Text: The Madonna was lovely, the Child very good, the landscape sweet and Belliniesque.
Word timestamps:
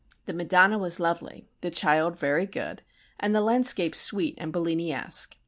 The 0.25 0.33
Madonna 0.33 0.79
was 0.79 0.99
lovely, 0.99 1.47
the 1.61 1.69
Child 1.69 2.17
very 2.17 2.47
good, 2.47 2.81
the 3.21 3.39
landscape 3.39 3.93
sweet 3.95 4.33
and 4.39 4.51
Belliniesque. 4.51 5.35